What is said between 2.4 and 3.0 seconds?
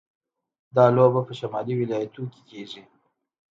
کیږي.